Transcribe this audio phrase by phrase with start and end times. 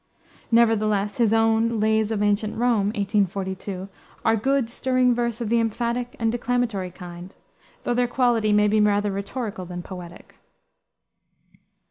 [0.51, 3.87] Nevertheless his own Lays of Ancient Rome, 1842,
[4.25, 7.35] are good, stirring verse of the emphatic and declamatory kind,
[7.83, 10.37] though their quality may be rather rhetorical than poetic.